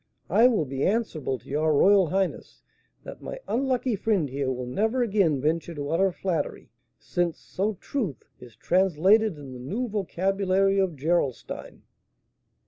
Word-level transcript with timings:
I 0.31 0.47
will 0.47 0.65
be 0.65 0.83
answerable 0.83 1.37
to 1.37 1.47
your 1.47 1.75
royal 1.75 2.07
highness 2.07 2.63
that 3.03 3.21
my 3.21 3.39
unlucky 3.47 3.95
friend 3.95 4.27
here 4.29 4.51
will 4.51 4.65
never 4.65 5.03
again 5.03 5.39
venture 5.39 5.75
to 5.75 5.89
utter 5.91 6.07
a 6.07 6.11
flattery, 6.11 6.71
since 6.97 7.37
so 7.37 7.75
truth 7.75 8.25
is 8.39 8.55
translated 8.55 9.37
in 9.37 9.53
the 9.53 9.59
new 9.59 9.87
vocabulary 9.87 10.79
of 10.79 10.95
Gerolstein." 10.95 11.83